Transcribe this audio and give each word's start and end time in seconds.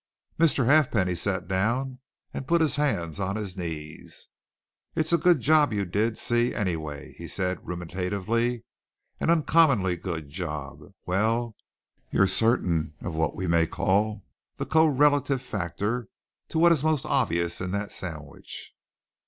Mr. 0.39 0.65
Halfpenny 0.65 1.13
sat 1.13 1.47
down 1.47 1.99
and 2.33 2.47
put 2.47 2.59
his 2.59 2.75
hands 2.77 3.19
on 3.19 3.35
his 3.35 3.55
knees. 3.55 4.29
"It's 4.95 5.13
a 5.13 5.17
good 5.19 5.41
job 5.41 5.71
you 5.71 5.85
did 5.85 6.17
see, 6.17 6.55
anyway," 6.55 7.13
he 7.19 7.27
said, 7.27 7.59
ruminatively; 7.63 8.63
"an 9.19 9.29
uncommonly 9.29 9.97
good 9.97 10.27
job. 10.27 10.79
Well 11.05 11.55
you're 12.09 12.25
certain 12.25 12.95
of 12.99 13.15
what 13.15 13.35
we 13.35 13.45
may 13.45 13.67
call 13.67 14.25
the 14.55 14.65
co 14.65 14.87
relative 14.87 15.39
factor 15.39 16.07
to 16.49 16.57
what 16.57 16.71
is 16.71 16.83
most 16.83 17.05
obvious 17.05 17.61
in 17.61 17.69
that 17.73 17.91
sandwich?" 17.91 18.73